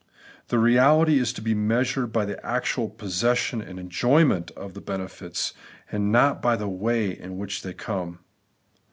The 0.47 0.57
reality 0.57 1.19
is 1.19 1.31
to 1.33 1.43
be 1.43 1.53
measured 1.53 2.11
by 2.11 2.25
the 2.25 2.43
actual 2.43 2.89
possession 2.89 3.61
and 3.61 3.77
enjoyment 3.79 4.49
of 4.57 4.73
the 4.73 4.81
benefits, 4.81 5.53
and 5.91 6.11
not 6.11 6.41
by 6.41 6.55
the 6.55 6.67
way 6.67 7.11
in 7.11 7.37
which 7.37 7.61
they 7.61 7.73
come. 7.75 8.17